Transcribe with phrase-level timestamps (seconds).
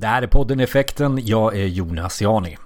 [0.00, 1.18] Det här är podden Effekten.
[1.22, 2.56] Jag är Jonas Jani.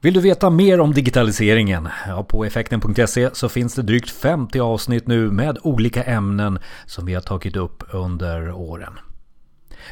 [0.00, 1.88] Vill du veta mer om digitaliseringen?
[2.06, 7.14] Ja, på effekten.se så finns det drygt 50 avsnitt nu med olika ämnen som vi
[7.14, 8.98] har tagit upp under åren.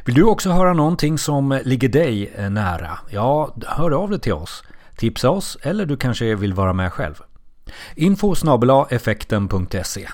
[0.05, 2.99] Vill du också höra någonting som ligger dig eh, nära?
[3.11, 4.65] Ja, hör av dig till oss.
[4.97, 7.15] Tipsa oss eller du kanske vill vara med själv.
[7.95, 8.35] Info
[8.91, 10.09] effekten.se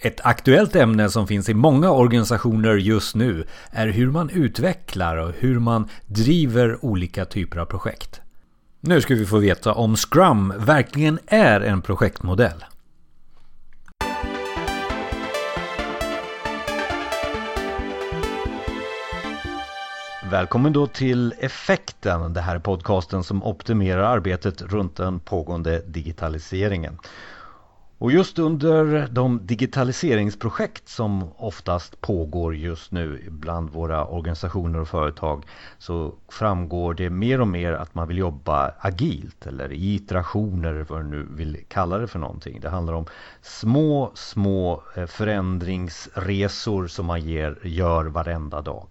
[0.00, 5.32] ett aktuellt ämne som finns i många organisationer just nu är hur man utvecklar och
[5.38, 8.20] hur man driver olika typer av projekt.
[8.80, 12.64] Nu ska vi få veta om Scrum verkligen är en projektmodell.
[20.30, 26.98] Välkommen då till Effekten, det här är podcasten som optimerar arbetet runt den pågående digitaliseringen.
[28.00, 35.44] Och just under de digitaliseringsprojekt som oftast pågår just nu bland våra organisationer och företag
[35.78, 41.00] så framgår det mer och mer att man vill jobba agilt eller i iterationer vad
[41.00, 42.60] du nu vill kalla det för någonting.
[42.60, 43.06] Det handlar om
[43.42, 48.88] små, små eh, förändringsresor som man ger, gör varenda dag.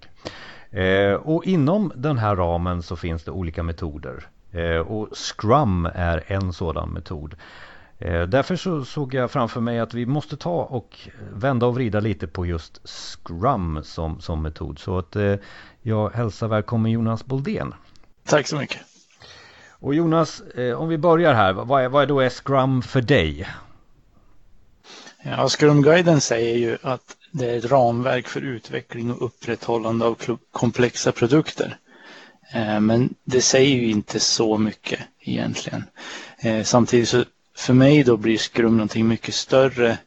[0.71, 4.27] Eh, och inom den här ramen så finns det olika metoder.
[4.51, 7.35] Eh, och Scrum är en sådan metod.
[7.99, 10.99] Eh, därför så såg jag framför mig att vi måste ta och
[11.33, 14.79] vända och vrida lite på just Scrum som, som metod.
[14.79, 15.35] Så att eh,
[15.81, 17.73] jag hälsar välkommen Jonas Boldén.
[18.25, 18.81] Tack så mycket.
[19.79, 23.47] Och Jonas, eh, om vi börjar här, vad är, vad är då Scrum för dig?
[25.23, 30.17] Ja, Scrum-guiden säger ju att det är ett ramverk för utveckling och upprätthållande av
[30.51, 31.77] komplexa produkter.
[32.81, 35.83] Men det säger ju inte så mycket egentligen.
[36.63, 37.23] Samtidigt så
[37.57, 39.97] för mig då blir Skrum någonting mycket större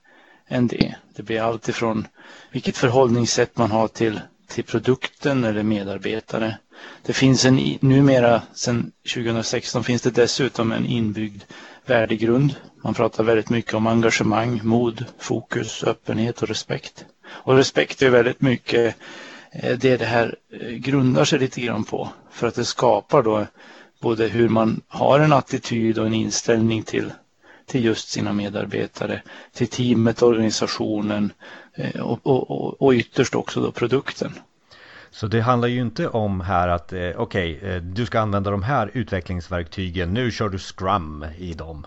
[0.48, 0.94] än det.
[1.16, 2.06] Det blir allt ifrån
[2.50, 6.58] vilket förhållningssätt man har till, till produkten eller medarbetare.
[7.06, 11.42] Det finns en, numera sedan 2016 finns det dessutom en inbyggd
[11.86, 12.54] värdegrund.
[12.84, 17.04] Man pratar väldigt mycket om engagemang, mod, fokus, öppenhet och respekt.
[17.26, 18.94] Och respekt är väldigt mycket
[19.52, 22.08] eh, det det här eh, grundar sig lite grann på.
[22.30, 23.46] För att det skapar då
[24.00, 27.12] både hur man har en attityd och en inställning till
[27.70, 29.22] till just sina medarbetare,
[29.52, 31.32] till teamet, organisationen
[31.74, 34.32] eh, och, och, och ytterst också då produkten.
[35.10, 38.50] Så det handlar ju inte om här att eh, okej, okay, eh, du ska använda
[38.50, 41.86] de här utvecklingsverktygen, nu kör du Scrum i dem.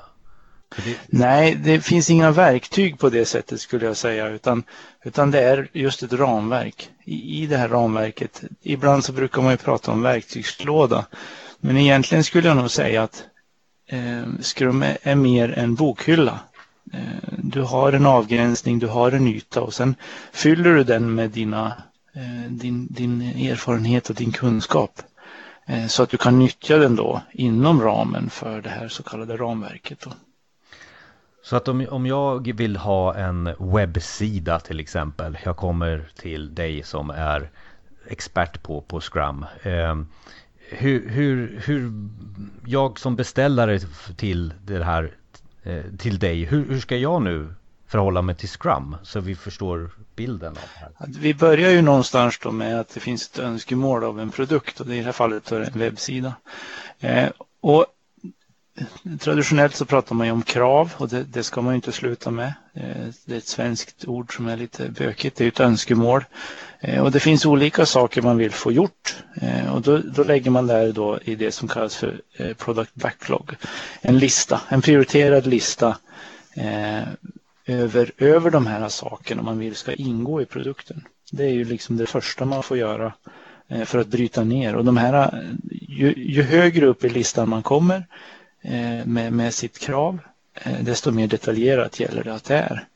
[0.85, 0.97] Det...
[1.07, 4.63] Nej, det finns inga verktyg på det sättet skulle jag säga, utan,
[5.03, 6.89] utan det är just ett ramverk.
[7.03, 11.05] I, I det här ramverket, ibland så brukar man ju prata om verktygslåda,
[11.59, 13.23] men egentligen skulle jag nog säga att
[13.87, 16.39] Eh, Scrum är mer en bokhylla.
[16.93, 16.99] Eh,
[17.37, 19.95] du har en avgränsning, du har en yta och sen
[20.31, 21.73] fyller du den med dina,
[22.15, 25.01] eh, din, din erfarenhet och din kunskap.
[25.65, 29.37] Eh, så att du kan nyttja den då inom ramen för det här så kallade
[29.37, 29.99] ramverket.
[29.99, 30.11] Då.
[31.43, 36.83] Så att om, om jag vill ha en webbsida till exempel, jag kommer till dig
[36.83, 37.49] som är
[38.07, 39.45] expert på, på Scrum.
[39.63, 39.95] Eh,
[40.73, 41.91] hur, hur, hur
[42.65, 43.79] jag som beställare
[44.17, 45.11] till det här
[45.63, 47.53] eh, till dig, hur, hur ska jag nu
[47.87, 50.91] förhålla mig till Scrum så vi förstår bilden av det här?
[51.19, 54.85] Vi börjar ju någonstans då med att det finns ett önskemål av en produkt och
[54.85, 56.33] det är i det här fallet en webbsida.
[56.99, 57.29] Eh,
[57.61, 57.85] och
[59.19, 62.31] Traditionellt så pratar man ju om krav och det, det, ska man ju inte sluta
[62.31, 62.53] med.
[62.73, 65.37] Eh, det är ett svenskt ord som är lite bökigt.
[65.37, 66.25] Det är ett önskemål.
[66.79, 69.15] Eh, och det finns olika saker man vill få gjort.
[69.41, 72.21] Eh, och då, då lägger man där då i det som kallas för
[72.57, 73.55] product backlog.
[74.01, 75.97] En lista, en prioriterad lista
[77.65, 81.03] över, över de här sakerna man vill ska ingå i produkten.
[81.31, 83.13] Det är ju liksom det första man får göra
[83.85, 84.75] för att bryta ner.
[84.75, 88.03] Och de här, ju, ju högre upp i listan man kommer
[89.05, 90.19] med, med sitt krav,
[90.53, 92.87] eh, desto mer detaljerat gäller det att det är.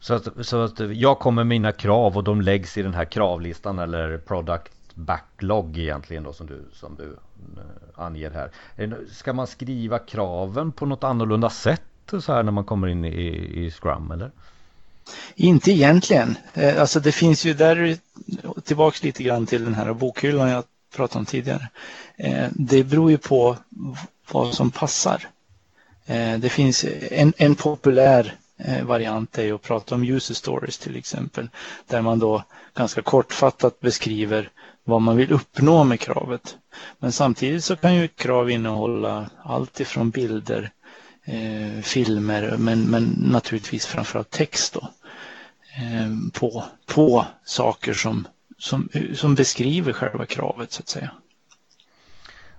[0.00, 3.04] Så att, så att jag kommer med mina krav och de läggs i den här
[3.04, 8.50] kravlistan eller product backlog egentligen då som du, som du eh, anger här.
[9.12, 13.64] Ska man skriva kraven på något annorlunda sätt så här när man kommer in i,
[13.64, 14.30] i Scrum eller?
[15.34, 16.36] Inte egentligen.
[16.78, 17.98] Alltså det finns ju där
[18.64, 20.64] tillbaks lite grann till den här bokhyllan jag
[20.96, 21.68] pratade om tidigare.
[22.16, 23.56] Eh, det beror ju på
[24.30, 25.28] vad som passar.
[26.06, 30.96] Eh, det finns en, en populär eh, variant är att prata om user stories till
[30.96, 31.48] exempel.
[31.86, 32.42] Där man då
[32.74, 34.50] ganska kortfattat beskriver
[34.84, 36.56] vad man vill uppnå med kravet.
[36.98, 40.70] Men samtidigt så kan ju ett krav innehålla allt ifrån bilder,
[41.24, 44.88] eh, filmer men, men naturligtvis framförallt text då,
[45.76, 51.10] eh, på, på saker som som, som beskriver själva kravet så att säga.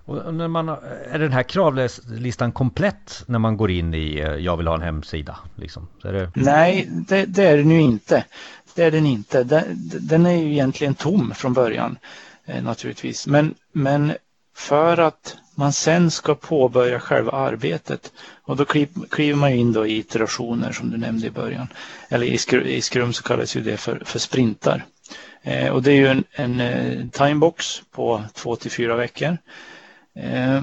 [0.04, 4.56] Och när man, är den här kravlistan komplett när man går in i eh, jag
[4.56, 5.38] vill ha en hemsida?
[5.54, 5.88] Liksom?
[6.02, 6.32] Det...
[6.34, 8.24] Nej, det, det, är den ju inte.
[8.74, 9.44] Det är den inte.
[9.44, 9.62] Den,
[10.00, 11.98] den är ju egentligen tom från början
[12.44, 13.26] eh, naturligtvis.
[13.26, 14.12] Men, men
[14.54, 18.12] för att man sen ska påbörja själva arbetet
[18.42, 21.66] och då kliver man in då i iterationer som du nämnde i början.
[22.08, 22.26] Eller
[22.66, 24.84] i, Scrum så kallas ju det för, för sprintar.
[25.42, 29.38] Eh, och det är ju en, en eh, timebox på två till fyra veckor.
[30.14, 30.62] Eh,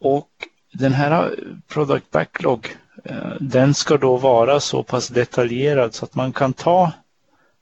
[0.00, 0.28] och
[0.72, 1.30] den här eh,
[1.68, 6.92] product backlog eh, den ska då vara så pass detaljerad så att man kan ta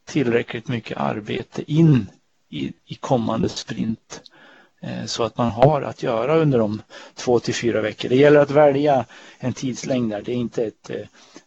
[0.05, 2.07] tillräckligt mycket arbete in
[2.49, 4.23] i, i kommande sprint
[4.81, 6.83] eh, så att man har att göra under de
[7.15, 8.09] två till fyra veckor.
[8.09, 9.05] Det gäller att välja
[9.39, 10.23] en tidslängd där.
[10.23, 11.07] Det är inte ett, eh,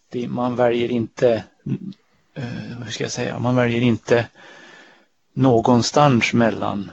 [0.10, 1.44] det, man väljer inte,
[2.34, 2.44] eh,
[2.84, 4.28] hur ska jag säga, man väljer inte
[5.34, 6.92] någonstans mellan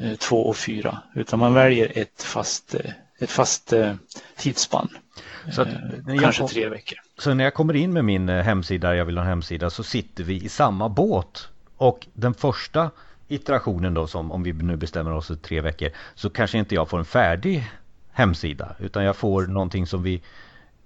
[0.00, 3.94] Eh, två och fyra utan man väljer ett fast, eh, ett fast eh,
[4.36, 4.88] tidsspann.
[5.52, 5.68] Så att,
[6.20, 6.98] kanske kom, tre veckor.
[7.18, 10.24] Så när jag kommer in med min hemsida, jag vill ha en hemsida, så sitter
[10.24, 11.48] vi i samma båt.
[11.76, 12.90] Och den första
[13.28, 16.88] iterationen då, som om vi nu bestämmer oss för tre veckor, så kanske inte jag
[16.88, 17.70] får en färdig
[18.12, 20.22] hemsida, utan jag får någonting som vi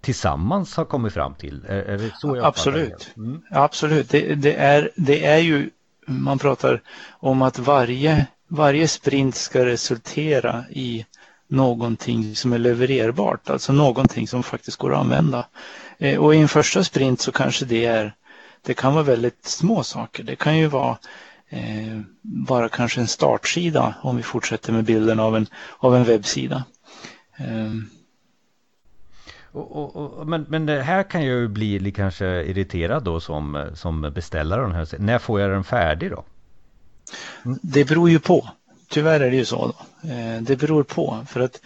[0.00, 1.64] tillsammans har kommit fram till.
[1.68, 3.12] Är, är det så jag Absolut.
[3.16, 3.42] Mm.
[3.50, 4.10] Absolut.
[4.10, 5.70] Det, det, är, det är ju,
[6.06, 11.06] man pratar om att varje varje sprint ska resultera i
[11.48, 15.46] någonting som är levererbart, alltså någonting som faktiskt går att använda.
[15.98, 18.14] Eh, och i en första sprint så kanske det är,
[18.62, 20.22] det kan vara väldigt små saker.
[20.22, 20.98] Det kan ju vara
[21.48, 25.46] eh, bara kanske en startsida om vi fortsätter med bilden av en,
[25.78, 26.64] av en webbsida.
[27.36, 27.72] Eh.
[29.52, 34.12] Och, och, och, men, men det här kan ju bli kanske irriterad då som, som
[34.14, 34.62] beställare.
[34.62, 34.88] Den här.
[34.98, 36.24] När får jag den färdig då?
[37.62, 38.48] Det beror ju på.
[38.88, 39.66] Tyvärr är det ju så.
[39.66, 40.08] Då.
[40.08, 41.60] Eh, det beror på för att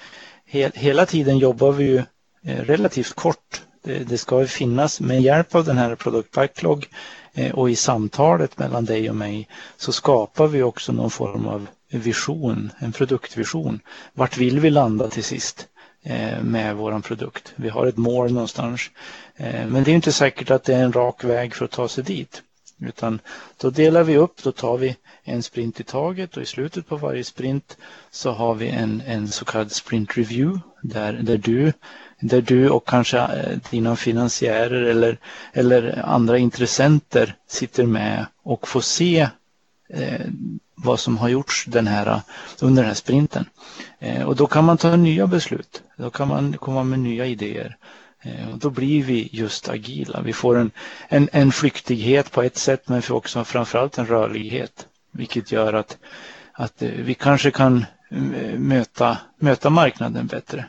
[0.74, 1.96] hela tiden jobbar vi ju
[2.44, 3.62] eh, relativt kort.
[3.82, 6.86] Det ska ju finnas med hjälp av den här produktbacklog
[7.34, 11.66] eh, och i samtalet mellan dig och mig så skapar vi också någon form av
[11.90, 13.80] vision, en produktvision.
[14.14, 15.68] Vart vill vi landa till sist
[16.08, 17.52] Eh, med våran produkt?
[17.56, 18.90] Vi har ett mål någonstans.
[19.36, 21.88] Eh, men det är inte säkert att det är en rak väg för att ta
[21.88, 22.42] sig dit.
[22.80, 23.20] Utan
[23.60, 26.96] då delar vi upp, då tar vi en sprint i taget och i slutet på
[26.96, 27.76] varje sprint
[28.10, 31.72] så har vi en, en så kallad sprint review där, där, du,
[32.20, 35.18] där du och kanske eh, dina finansiärer eller,
[35.52, 39.28] eller andra intressenter sitter med och får se
[39.88, 40.26] Eh,
[40.74, 42.20] vad som har gjorts den här,
[42.60, 43.44] under den här sprinten.
[43.98, 45.82] Eh, och då kan man ta nya beslut.
[45.96, 47.76] Då kan man komma med nya idéer.
[48.22, 50.20] Eh, och då blir vi just agila.
[50.20, 50.70] Vi får en,
[51.08, 54.86] en, en flyktighet på ett sätt men vi får också framförallt en rörlighet.
[55.12, 55.98] Vilket gör att,
[56.52, 60.64] att eh, vi kanske kan eh, möta, möta marknaden bättre.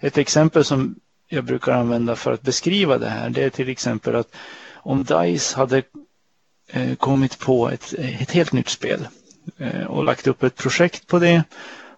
[0.00, 0.94] Ett exempel som
[1.28, 4.36] jag brukar använda för att beskriva det här det är till exempel att
[4.74, 5.82] om DICE hade
[6.68, 9.08] Eh, kommit på ett, ett helt nytt spel
[9.58, 11.42] eh, och lagt upp ett projekt på det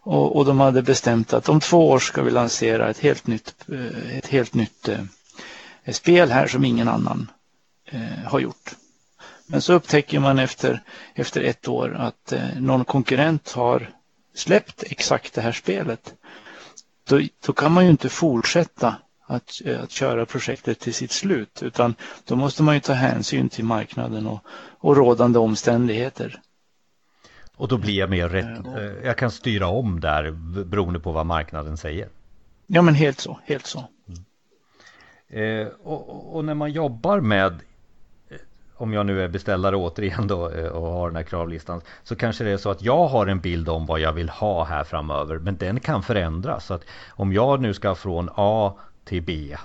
[0.01, 3.55] och, och, de hade bestämt att om två år ska vi lansera ett helt nytt,
[3.73, 4.89] eh, ett helt nytt
[5.85, 7.31] ett spel här som ingen annan
[8.25, 8.75] har gjort.
[9.47, 10.83] Men så upptäcker man efter,
[11.15, 13.91] efter ett år att någon konkurrent har
[14.35, 16.15] släppt exakt det här spelet.
[17.05, 18.97] Då, då kan man ju inte fortsätta
[19.29, 21.95] att, eh, att köra projektet till sitt slut utan
[22.25, 24.41] då måste man ju ta hänsyn till marknaden och,
[24.79, 26.41] och rådande omständigheter.
[27.57, 30.31] Och då blir jag mer rätt, eh, jag kan styra om där
[30.65, 32.09] beroende på vad marknaden säger.
[32.67, 33.85] Ja men helt så, helt så.
[34.09, 34.21] Mm.
[35.29, 37.53] Eh, och, och, när man jobbar med,
[38.29, 38.37] eh,
[38.77, 42.45] om jag nu är beställare återigen då eh, och har den här kravlistan, så kanske
[42.45, 45.39] det är så att jag har en bild om vad jag vill ha här framöver,
[45.39, 46.67] men den kan förändras.
[46.67, 48.75] Så att om jag nu ska från A
[49.09, 49.57] till B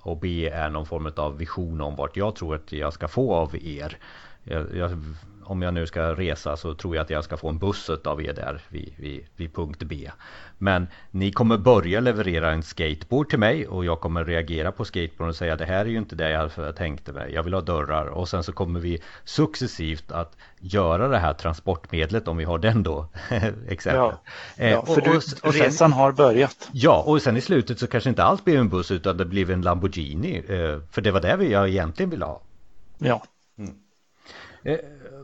[0.00, 3.34] och B är någon form av vision om vart jag tror att jag ska få
[3.34, 3.98] av er.
[4.44, 4.90] Jag, jag
[5.50, 8.22] om jag nu ska resa så tror jag att jag ska få en buss av
[8.22, 10.10] er där vid, vid, vid punkt B.
[10.58, 15.28] Men ni kommer börja leverera en skateboard till mig och jag kommer reagera på skateboarden
[15.28, 17.32] och säga det här är ju inte det jag tänkte mig.
[17.32, 22.28] Jag vill ha dörrar och sen så kommer vi successivt att göra det här transportmedlet
[22.28, 23.06] om vi har den då.
[23.68, 24.00] exempel.
[24.00, 24.20] Ja,
[24.56, 26.68] eh, ja, för du, och, och sen, resan har börjat.
[26.72, 29.50] Ja, och sen i slutet så kanske inte alls blir en buss utan det blir
[29.50, 30.38] en Lamborghini.
[30.48, 32.40] Eh, för det var det jag egentligen ville ha.
[32.98, 33.22] Ja.
[33.58, 33.74] Mm.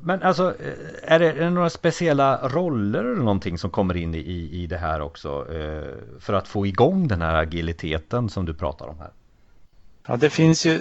[0.02, 4.14] Men alltså, eh, är det, är det, några speciella roller eller någonting som kommer in
[4.14, 5.46] i, i det här också?
[5.54, 9.10] Eh, för att få igång den här agiliteten som du pratar om här?
[10.06, 10.80] Ja, det finns ju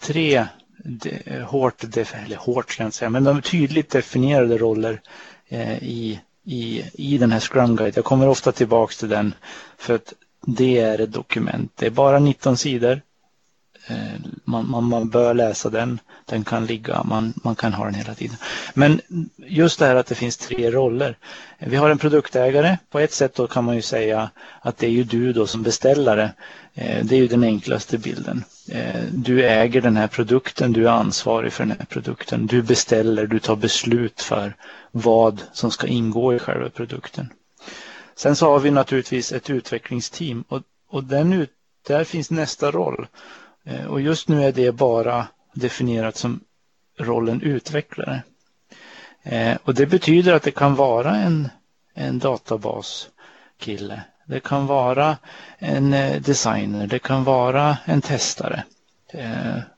[0.00, 0.46] tre
[0.84, 5.00] de, hårt, eller hårt ska jag inte säga, men de tydligt definierade roller
[5.48, 7.96] eh, i, i, i den här Scrum Guide.
[7.96, 9.34] Jag kommer ofta tillbaks till den
[9.78, 10.14] för att
[10.46, 11.72] det är ett dokument.
[11.76, 13.00] Det är bara 19 sidor.
[13.86, 16.00] Eh, man, man, man, bör läsa den.
[16.26, 18.36] Den kan ligga, man, man kan ha den hela tiden.
[18.74, 19.00] Men
[19.36, 21.16] just det här att det finns tre roller.
[21.58, 22.78] Vi har en produktägare.
[22.90, 25.62] På ett sätt då kan man ju säga att det är ju du då som
[25.62, 26.32] beställare.
[26.74, 28.44] Eh, det är ju den enklaste bilden.
[28.68, 32.46] Eh, du äger den här produkten, du är ansvarig för den här produkten.
[32.46, 34.56] Du beställer, du tar beslut för
[34.90, 37.28] vad som ska ingå i själva produkten.
[38.14, 41.46] Sen så har vi naturligtvis ett utvecklingsteam och, och den
[41.86, 43.06] där finns nästa roll.
[43.64, 46.40] Eh, och just nu är det bara definierat som
[46.98, 48.22] rollen utvecklare.
[49.22, 51.48] Eh, och det betyder att det kan vara en,
[51.94, 54.00] en databaskille.
[54.26, 55.16] Det kan vara
[55.58, 58.64] en eh, designer, det kan vara en testare.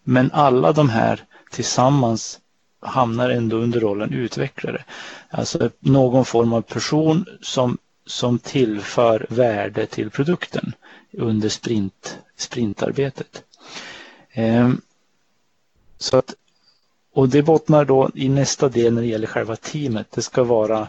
[0.03, 2.41] Men alla de här tillsammans
[2.81, 4.85] hamnar ändå under rollen utvecklare.
[5.29, 10.73] Alltså någon form av person som som tillför värde till produkten
[11.12, 13.43] under sprint, sprintarbetet.
[14.35, 14.81] Ehm,
[15.99, 16.35] så att,
[17.12, 20.07] och det bottnar då i nästa del när det gäller själva teamet.
[20.11, 20.88] Det ska vara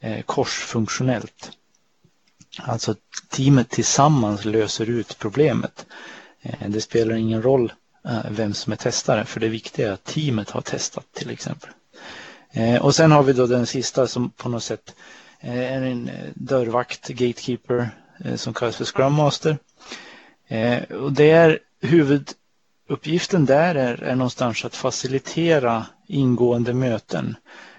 [0.00, 1.50] eh, korsfunktionellt.
[2.58, 2.94] Alltså
[3.28, 5.86] teamet tillsammans löser ut problemet.
[6.42, 7.72] Ehm, det spelar ingen roll
[8.04, 11.70] eh, vem som är testare för det viktiga är att teamet har testat till exempel.
[12.52, 14.94] Ehm, och sen har vi då den sista som på något sätt
[15.40, 17.90] eh, är en dörrvakt, gatekeeper,
[18.36, 19.58] som kallas för Scrum Master.
[21.00, 22.34] Och det är huvud
[22.88, 27.36] uppgiften där är, är någonstans att facilitera ingående möten.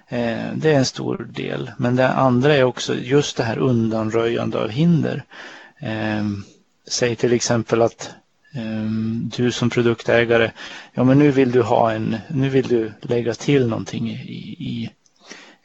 [0.07, 4.59] Eh, det är en stor del, men det andra är också just det här undanröjande
[4.63, 5.23] av hinder.
[5.79, 6.23] Eh,
[6.87, 8.11] säg till exempel att
[8.53, 8.89] eh,
[9.37, 10.51] du som produktägare,
[10.93, 14.89] ja men nu vill du ha en, nu vill du lägga till någonting i, i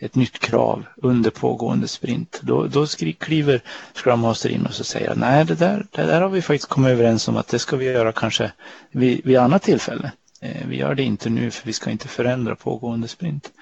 [0.00, 2.40] ett nytt krav under pågående sprint.
[2.42, 2.86] Då, då
[3.18, 3.60] kliver
[3.94, 6.90] Scrum Master in och så säger nej det där, det där har vi faktiskt kommit
[6.90, 8.52] överens om att det ska vi göra kanske
[8.90, 10.12] vid, vid annat tillfälle.
[10.40, 13.52] Eh, vi gör det inte nu för vi ska inte förändra pågående sprint.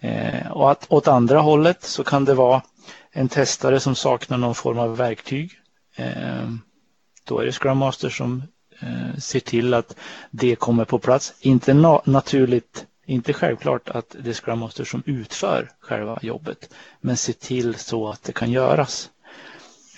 [0.00, 2.62] Eh, och att åt andra hållet så kan det vara
[3.12, 5.52] en testare som saknar någon form av verktyg.
[5.96, 6.50] Eh,
[7.24, 8.42] då är det Scrum Master som
[8.80, 9.96] eh, ser till att
[10.30, 11.34] det kommer på plats.
[11.40, 17.16] Inte na naturligt inte självklart att det är Scrum Master som utför själva jobbet, men
[17.16, 19.10] se till så att det kan göras.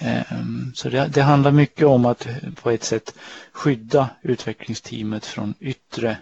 [0.00, 3.14] Ehm, så det, det, handlar mycket om att på ett sätt
[3.52, 6.18] skydda utvecklingsteamet från yttre,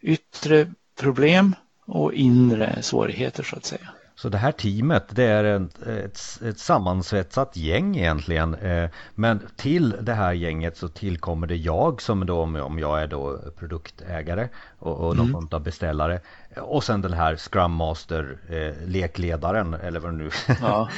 [0.00, 1.54] yttre problem
[1.86, 3.88] och inre svårigheter så att säga.
[4.16, 8.54] Så det här teamet det är ett, ett, ett sammansvetsat gäng egentligen.
[8.54, 13.06] Eh, men till det här gänget så tillkommer det jag som då om jag är
[13.06, 15.32] då produktägare och, och någon mm.
[15.32, 16.20] form av beställare.
[16.56, 20.30] Och sen den här Scrum Master eh, lekledaren eller vad nu
[20.60, 20.88] ja.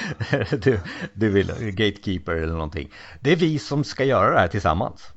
[0.50, 0.80] du,
[1.12, 2.90] du vill, Gatekeeper eller någonting.
[3.20, 5.12] Det är vi som ska göra det här tillsammans.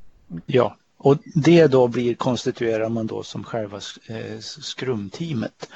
[0.46, 5.70] Ja, och det då blir konstituerar man då som själva eh, skrumteamet.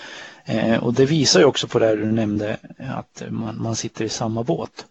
[0.45, 4.09] Eh, och det visar ju också på det du nämnde att man, man sitter i
[4.09, 4.85] samma båt.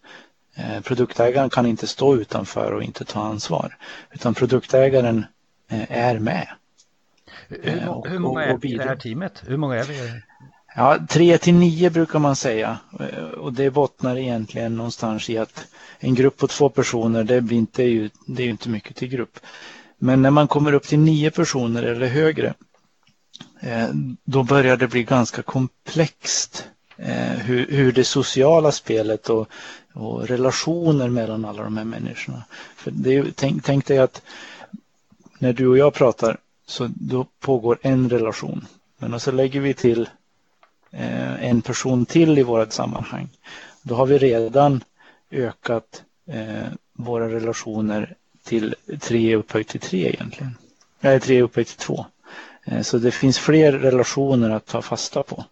[0.55, 3.77] Eh, produktägaren kan inte stå utanför och inte ta ansvar
[4.11, 5.25] utan produktägaren
[5.89, 6.47] är med.
[7.47, 9.43] Hur, hur många är i det här teamet?
[9.47, 10.21] Hur många är vi?
[10.75, 12.77] Ja, tre till nio brukar man säga
[13.37, 15.67] och det bottnar egentligen någonstans i att
[15.99, 19.39] en grupp på två personer det, blir inte, det är ju inte mycket till grupp.
[19.97, 22.53] Men när man kommer upp till nio personer eller högre eh,
[23.59, 23.89] Eh,
[24.23, 29.49] då börjar det bli ganska komplext eh, hur, hur det sociala spelet och,
[29.93, 32.43] och, relationer mellan alla de här människorna.
[32.75, 34.21] För det tänk, tänk dig att
[35.39, 38.67] när du och jag pratar så då pågår en relation.
[38.97, 40.09] Men så lägger vi till
[40.91, 43.29] eh, en person till i vårt sammanhang.
[43.81, 44.83] Då har vi redan
[45.31, 50.57] ökat eh, våra relationer till tre upphöjt till tre egentligen.
[50.99, 52.05] Nej, tre upphöjt till två.
[52.65, 55.45] Eh, så det finns fler relationer att ta fasta på.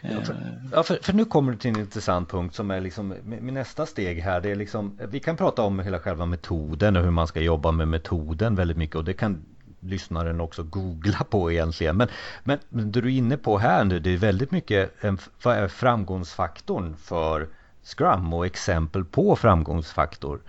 [0.00, 0.36] Ja, för,
[0.72, 3.86] ja, för, för, nu kommer du till en intressant punkt som är liksom min nästa
[3.86, 4.40] steg här.
[4.40, 7.72] Det är liksom, vi kan prata om hela själva metoden och hur man ska jobba
[7.72, 9.44] med metoden väldigt mycket och det kan
[9.80, 11.96] lyssnaren också googla på egentligen.
[11.96, 12.08] Men,
[12.44, 14.94] men, det du är inne på här nu, det är väldigt mycket
[15.42, 17.48] vad är framgångsfaktorn för
[17.84, 20.40] Scrum och exempel på framgångsfaktor.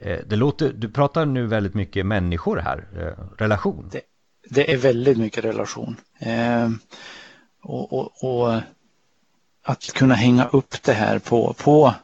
[0.00, 3.88] Eh, det låter, du pratar nu väldigt mycket människor här, eh, relation.
[3.92, 4.00] Det,
[4.48, 5.96] det är väldigt mycket relation.
[6.18, 6.70] Eh,
[7.62, 8.60] och, och, och,
[9.62, 11.94] att kunna hänga upp det här på, på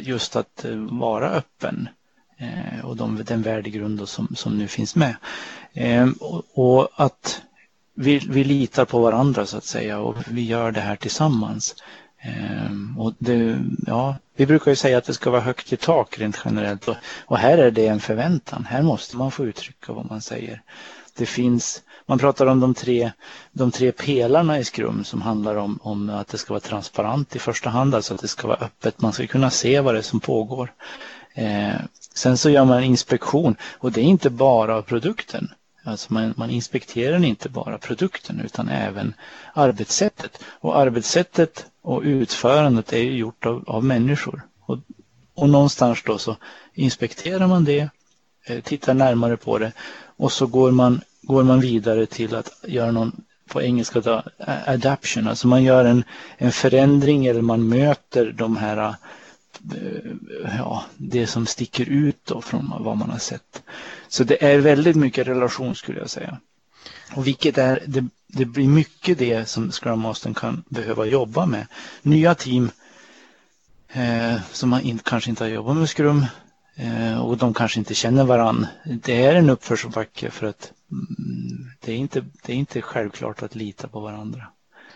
[0.00, 1.88] just att vara öppen
[2.38, 5.16] eh, och de, den värdegrund som, som nu finns med.
[5.72, 7.42] Eh, och, och, att
[7.94, 11.74] vi, vi litar på varandra så att säga och vi gör det här tillsammans.
[12.18, 16.18] Eh, och det, ja, vi brukar ju säga att det ska vara högt i tak
[16.18, 16.96] rent generellt och,
[17.26, 18.66] och här är det en förväntan.
[18.70, 20.62] Här måste man få uttrycka vad man säger.
[21.16, 23.12] Det finns, man pratar om de tre,
[23.52, 27.38] de tre pelarna i Skrum som handlar om, om att det ska vara transparent i
[27.38, 29.00] första hand, alltså att det ska vara öppet.
[29.00, 30.72] Man ska kunna se vad det är som pågår.
[31.34, 31.74] Eh,
[32.14, 35.48] sen så gör man en inspektion och det är inte bara av produkten.
[35.84, 39.14] Alltså man, man inspekterar inte bara produkten utan även
[39.54, 40.42] arbetssättet.
[40.44, 44.42] Och arbetssättet och utförandet är ju gjort av, av människor.
[44.66, 44.78] Och,
[45.34, 46.36] och någonstans då så
[46.74, 47.88] inspekterar man det,
[48.46, 49.72] eh, tittar närmare på det
[50.22, 54.22] och så går man, går man vidare till att göra någon på engelska då,
[54.66, 56.04] adaption, alltså man gör en,
[56.38, 58.94] en förändring eller man möter de här
[59.74, 63.62] eh, ja, det som sticker ut då från vad man har sett.
[64.08, 66.38] Så det är väldigt mycket relation skulle jag säga.
[67.14, 71.66] Och vilket är, det, det blir mycket det som Scrum Mastern kan behöva jobba med.
[72.02, 72.70] Nya team
[73.92, 76.26] eh, som man in, kanske inte har jobbat med Scrum
[76.76, 78.66] Eh, och de kanske inte känner varann.
[78.84, 83.54] Det är en uppförsbacke för att mm, det, är inte, det är inte självklart att
[83.54, 84.46] lita på varandra.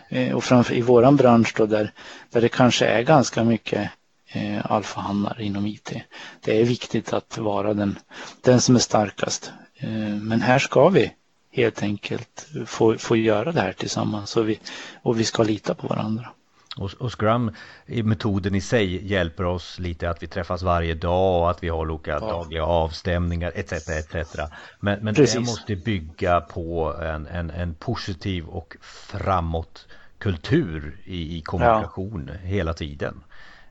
[0.08, 1.92] Eh, och framför i våran bransch då där,
[2.30, 3.90] där det kanske är ganska mycket
[4.26, 5.92] eh, alfahannar inom IT.
[6.40, 7.98] Det är viktigt att vara den,
[8.40, 9.52] den som är starkast.
[9.76, 11.12] Eh, men här ska vi
[11.52, 14.58] helt enkelt få, få göra det här tillsammans och vi,
[15.02, 16.28] och vi ska lita på varandra.
[16.76, 17.50] Och, och Scrum,
[17.86, 21.90] metoden i sig, hjälper oss lite att vi träffas varje dag och att vi har
[21.90, 22.18] olika ja.
[22.18, 23.72] dagliga avstämningar etc.
[23.72, 24.40] etc.
[24.80, 29.86] Men, men det måste bygga på en, en, en positiv och framåt
[30.18, 32.48] kultur i, i kommunikation ja.
[32.48, 33.24] hela tiden.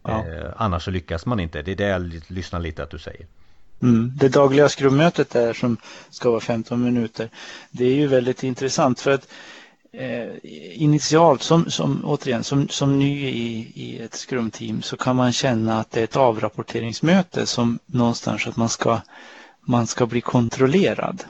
[0.04, 0.28] Ja.
[0.28, 1.62] Eh, annars så lyckas man inte.
[1.62, 3.28] Det är det jag lyssnar lite att du säger.
[3.82, 4.12] Mm.
[4.16, 5.78] Det dagliga skrummötet där som
[6.10, 7.30] ska vara 15 minuter.
[7.72, 9.28] Det är ju väldigt intressant för att
[9.98, 10.30] Eh,
[10.82, 15.80] initialt som, som, återigen, som, som ny i, i ett skrumteam så kan man känna
[15.80, 19.02] att det är ett avrapporteringsmöte som någonstans att man ska,
[19.62, 21.24] man ska bli kontrollerad.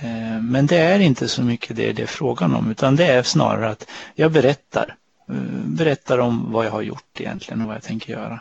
[0.00, 3.22] Eh, men det är inte så mycket det det är frågan om utan det är
[3.22, 4.94] snarare att jag berättar
[5.28, 8.40] eh, berättar om vad jag har gjort egentligen och vad jag tänker göra.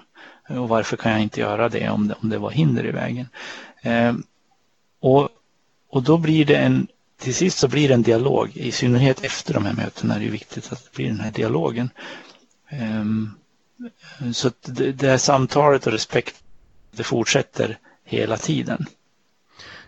[0.50, 2.92] Eh, och varför kan jag inte göra det om det, om det var hinder i
[2.92, 3.28] vägen.
[3.82, 4.14] Eh,
[5.00, 5.30] och,
[5.90, 8.58] och då blir det en, till sist så blir det en dialog.
[8.58, 11.90] I synnerhet efter de här mötena är det viktigt att det blir den här dialogen.
[12.70, 13.06] Eh,
[14.34, 16.36] så det, här samtalet och respekt,
[16.92, 18.86] det fortsätter hela tiden.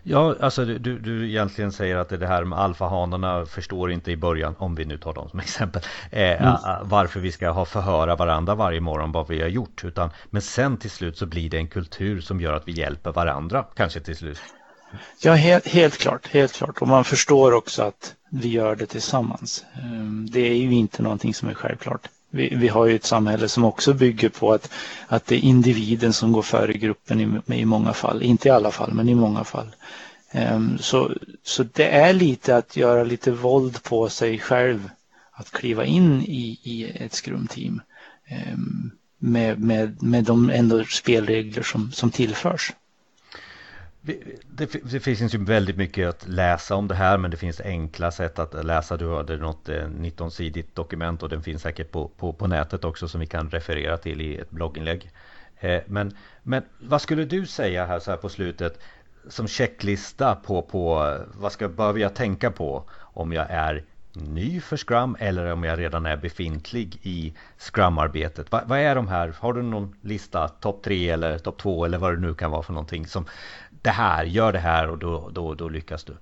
[0.02, 4.54] Ja, alltså du, du egentligen säger att det här med alfahanarna förstår inte i början,
[4.58, 6.56] om vi nu tar dem som exempel, eh, mm.
[6.82, 9.84] varför vi ska ha förhöra varandra varje morgon vad vi har gjort.
[9.84, 13.12] Utan, men sen till slut så blir det en kultur som gör att vi hjälper
[13.12, 14.40] varandra, kanske till slut.
[15.20, 16.82] Ja, helt, helt klart, helt klart.
[16.82, 19.64] Och man förstår också att vi gör det tillsammans.
[19.82, 22.08] Ehm, det är ju inte någonting som är självklart.
[22.30, 24.72] Vi, vi, har ju ett samhälle som också bygger på att,
[25.06, 28.22] att det är individen som går före gruppen i, i många fall.
[28.22, 29.66] Inte i alla fall, men i många fall.
[30.30, 34.90] Ehm, så, så det är lite att göra lite våld på sig själv.
[35.32, 37.82] Att kliva in i, i ett skrumteam
[38.28, 42.72] ehm, med, med, med de ändå spelregler som, som tillförs.
[44.00, 44.18] Det,
[44.82, 48.38] det, finns ju väldigt mycket att läsa om det här men det finns enkla sätt
[48.38, 48.96] att läsa.
[48.96, 53.08] Du hade något eh, 19-sidigt dokument och den finns säkert på, på, på nätet också
[53.08, 55.10] som vi kan referera till i ett blogginlägg.
[55.60, 58.80] Eh, men, men vad skulle du säga här så här på slutet
[59.28, 64.76] som checklista på, på vad ska, behöver jag tänka på om jag är ny för
[64.76, 68.52] Scrum eller om jag redan är befintlig i Scrum-arbetet?
[68.52, 69.34] Vad, vad är de här?
[69.40, 72.62] Har du någon lista, topp tre eller topp två eller vad det nu kan vara
[72.62, 73.26] för någonting som
[73.82, 76.16] det här, gör det här och då, då, då lyckas du?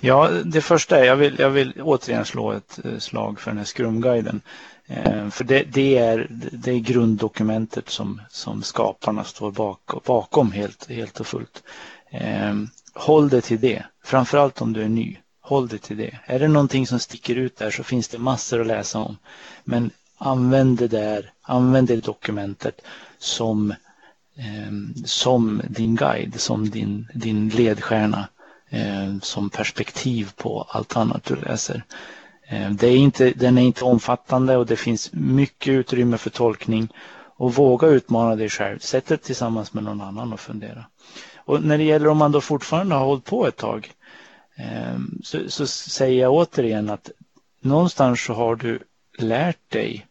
[0.00, 3.58] Ja, det första är, jag vill, jag vill återigen slå ett eh, slag för den
[3.58, 4.40] här skrumguiden.
[4.86, 10.90] Eh, för det, det, är, det är grunddokumentet som, som skaparna står bak, bakom helt,
[10.90, 11.62] helt och fullt.
[12.10, 12.54] Eh,
[12.94, 15.16] håll det till det, framförallt om du är ny.
[15.40, 16.18] Håll det till det.
[16.24, 19.16] Är det någonting som sticker ut där så finns det massor att läsa om.
[19.64, 22.80] Men använd det där, använd det dokumentet
[23.18, 23.74] som
[24.36, 28.28] Ehm, som din guide, som din, din ledstjärna,
[28.70, 31.84] ehm, som perspektiv på allt annat du läser.
[32.48, 36.88] Ehm, det är inte, den är inte omfattande och det finns mycket utrymme för tolkning.
[37.36, 38.78] Och våga utmana dig själv.
[38.78, 40.84] Sätt dig tillsammans med någon annan och fundera.
[41.36, 43.92] Och när det gäller om man då fortfarande har hållit på ett tag
[45.22, 47.10] så, så säger jag återigen att
[47.60, 48.78] någonstans så har du
[49.18, 50.06] lärt dig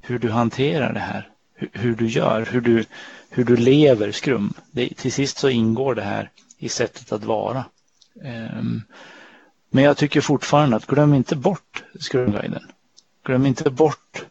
[0.00, 1.33] hur du hanterar det här
[1.72, 2.84] hur, du gör, hur du,
[3.30, 4.54] hur du lever skrum.
[4.70, 7.64] Det, till sist så ingår det här i sättet att vara.
[8.58, 8.82] Um,
[9.74, 12.62] Men jag tycker fortfarande att glöm inte bort skrumguiden.
[13.24, 14.24] Glöm inte bort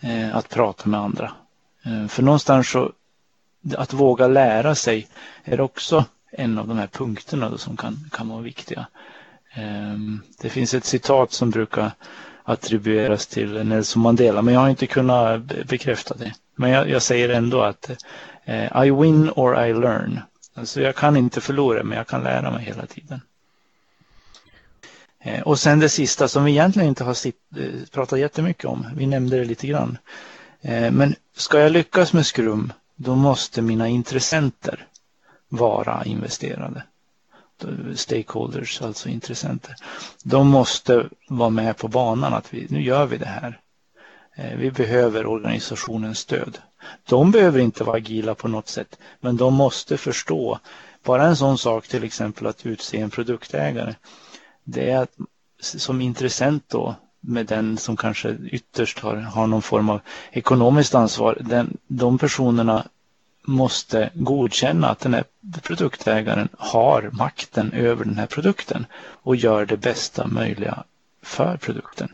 [0.00, 1.32] eh, att prata med andra.
[1.84, 2.92] Eh, för någonstans så
[3.76, 5.08] att våga lära sig
[5.44, 8.86] är också en av de här punkterna som kan, kan vara viktiga.
[9.54, 9.98] Eh,
[10.40, 11.90] det finns ett citat som brukar
[12.44, 16.34] attribueras till Nelson Mandela men jag har inte kunnat bekräfta det.
[16.56, 17.90] Men jag, jag säger ändå att
[18.44, 20.20] eh, I win or I learn.
[20.54, 23.20] Alltså jag kan inte förlora men jag kan lära mig hela tiden.
[25.20, 28.86] Eh, och sen det sista som vi egentligen inte har sitt, eh, pratat jättemycket om.
[28.96, 29.98] Vi nämnde det lite grann.
[30.60, 34.86] Eh, men ska jag lyckas med Skrum då måste mina intressenter
[35.48, 36.82] vara investerade.
[37.62, 39.74] Eh, stakeholders, alltså intressenter.
[40.22, 43.60] De måste vara med på banan att vi, nu gör vi det här.
[44.36, 46.58] Eh, vi behöver organisationens stöd.
[47.08, 50.58] De behöver inte vara agila på något sätt, men de måste förstå.
[51.04, 53.94] Bara en sån sak till exempel att utse en produktägare
[54.64, 55.16] det är att
[55.60, 60.00] som intressent då med den som kanske ytterst har, har någon form av
[60.32, 61.38] ekonomiskt ansvar.
[61.40, 62.86] Den, de personerna
[63.44, 65.24] måste godkänna att den här
[65.62, 70.84] produktägaren har makten över den här produkten och gör det bästa möjliga
[71.22, 72.08] för produkten.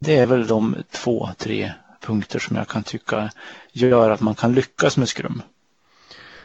[0.00, 3.30] Det är väl de två, tre punkter som jag kan tycka
[3.72, 5.42] gör att man kan lyckas med skrum.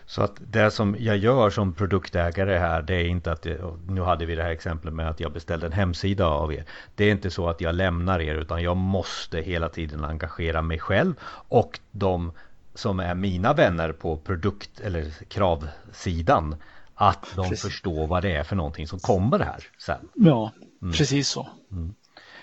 [0.06, 3.48] Så att det som jag gör som produktägare här det är inte att,
[3.88, 6.66] nu hade vi det här exemplet med att jag beställde en hemsida av er.
[6.96, 10.80] Det är inte så att jag lämnar er utan jag måste hela tiden engagera mig
[10.80, 11.14] själv
[11.50, 12.32] och de
[12.76, 16.56] som är mina vänner på produkt eller kravsidan
[16.96, 17.62] att de precis.
[17.62, 20.10] förstår vad det är för någonting som kommer här sen.
[20.14, 20.94] Ja, mm.
[20.94, 21.48] precis så.
[21.72, 21.94] Mm.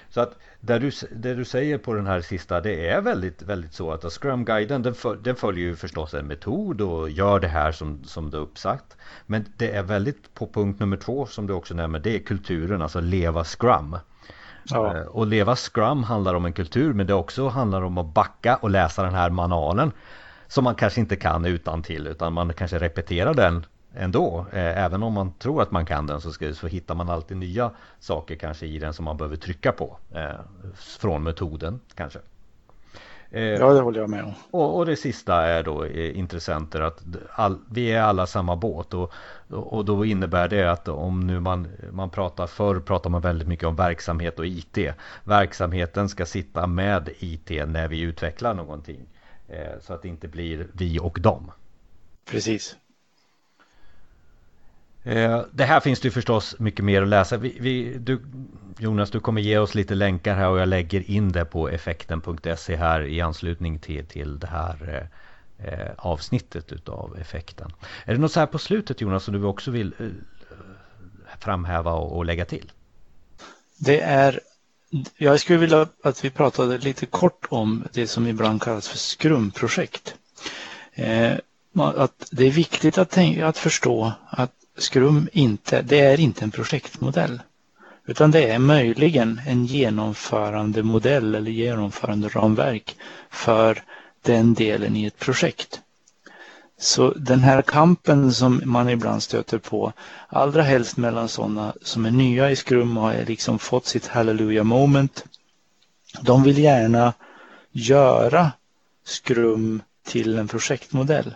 [0.09, 3.75] Så att det du, det du säger på den här sista det är väldigt, väldigt
[3.75, 7.73] så att Scrum-guiden den, föl, den följer ju förstås en metod och gör det här
[7.73, 8.97] som, som det är uppsagt.
[9.27, 12.83] Men det är väldigt på punkt nummer två som du också nämner, det är kulturen,
[12.83, 13.97] alltså leva Scrum.
[14.65, 14.97] Ja.
[14.97, 18.57] Eh, och leva Scrum handlar om en kultur men det också handlar om att backa
[18.57, 19.93] och läsa den här manualen.
[20.49, 24.47] Som man kanske inte kan utan till utan man kanske repeterar den ändå.
[24.53, 27.37] Eh, även om man tror att man kan den så, ska, så hittar man alltid
[27.37, 29.97] nya saker kanske i den som man behöver trycka på.
[30.15, 30.41] Eh,
[30.75, 32.19] från metoden kanske.
[33.33, 34.33] Eh, ja, det håller jag med om.
[34.51, 38.95] Och, och det sista är då eh, intressenter att all, vi är alla samma båt
[38.95, 39.13] och,
[39.49, 43.69] och då innebär det att om nu man, man pratar förr pratar man väldigt mycket
[43.69, 44.79] om verksamhet och IT.
[45.25, 49.01] Verksamheten ska sitta med IT när vi utvecklar någonting.
[49.49, 51.53] Eh, så att det inte blir vi och dem.
[52.31, 52.77] Precis.
[55.05, 57.37] Eh, det här finns det ju förstås mycket mer att läsa.
[57.37, 58.23] Vi, vi, du,
[58.79, 62.77] Jonas, du kommer ge oss lite länkar här och jag lägger in det på effekten.se
[62.77, 65.09] här i anslutning till, till det här
[65.59, 67.73] eh, eh, avsnittet utav effekten.
[68.05, 70.07] Är det något så här på slutet Jonas som du också vill eh,
[71.39, 72.73] framhäva och, och lägga till?
[73.79, 74.41] Det är
[75.17, 80.15] jag skulle vilja att vi pratade lite kort om det som ibland kallas för skrumprojekt.
[80.93, 81.33] Eh,
[81.75, 86.51] att det är viktigt att, tänka, att förstå att Scrum inte, det är inte en
[86.51, 87.41] projektmodell.
[88.07, 92.97] Utan det är möjligen en genomförande modell eller genomförande ramverk
[93.31, 93.83] för
[94.23, 95.81] den delen i ett projekt.
[96.79, 99.93] Så den här kampen som man ibland stöter på,
[100.29, 104.65] allra helst mellan sådana som är nya i Scrum och har liksom fått sitt hallelujah
[104.65, 105.25] moment.
[106.23, 107.13] De vill gärna
[107.73, 108.53] göra
[109.05, 111.35] Scrum till en projektmodell.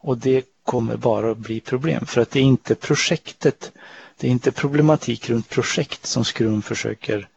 [0.00, 3.72] Och det kommer bara att bli problem för att det är inte projektet,
[4.18, 7.28] det är inte problematik runt projekt som Scrum försöker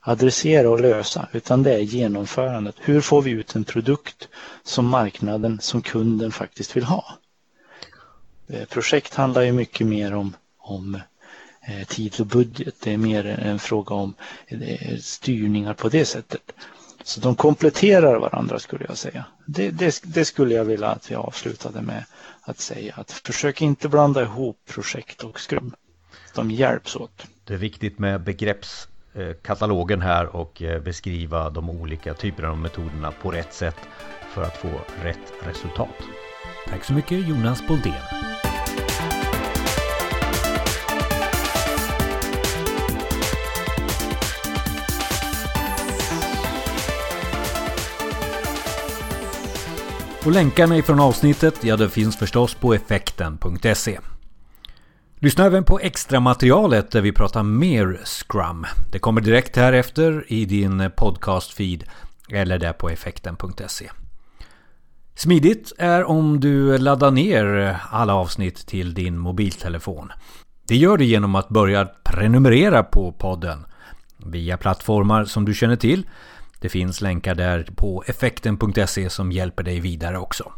[0.00, 2.74] adressera och lösa utan det är genomförandet.
[2.78, 4.28] Hur får vi ut en produkt
[4.64, 7.18] som marknaden, som kunden faktiskt vill ha?
[8.48, 10.94] Eh, projekt handlar ju mycket mer om, om
[11.68, 12.74] eh, tid och budget.
[12.82, 14.14] Det är mer en fråga om
[14.46, 16.52] eh, styrningar på det sättet.
[17.04, 19.24] Så de kompletterar varandra skulle jag säga.
[19.46, 22.04] Det, det, det, skulle jag vilja att vi avslutade med
[22.46, 25.74] att säga att försök inte blanda ihop projekt och skrum.
[26.34, 27.26] De hjälps åt.
[27.44, 33.30] Det är viktigt med begreppskatalogen här och eh, beskriva de olika typerna av metoderna på
[33.30, 33.76] rätt sätt
[34.34, 36.02] för att få rätt resultat.
[36.68, 38.02] Tack så mycket Jonas Boldén.
[50.26, 53.98] Och länkarna ifrån avsnittet, ja det finns förstås på effekten.se.
[55.18, 58.66] Lyssna även på extra materialet där vi pratar mer Scrum.
[58.92, 61.84] Det kommer direkt här efter i din podcast-feed
[62.30, 63.90] eller där på effekten.se.
[65.14, 70.12] Smidigt är om du laddar ner alla avsnitt till din mobiltelefon.
[70.68, 73.66] Det gör du genom att börja prenumerera på podden
[74.16, 76.06] via plattformar som du känner till.
[76.60, 80.52] Det finns länkar där på effekten.se som hjälper dig vidare också.